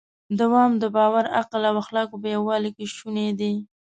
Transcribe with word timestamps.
دوام 0.39 0.71
د 0.81 0.83
باور، 0.95 1.25
عقل 1.39 1.61
او 1.69 1.75
اخلاقو 1.83 2.15
په 2.21 2.27
یووالي 2.35 2.71
کې 2.77 2.85
شونی 2.95 3.29
دی. 3.39 3.53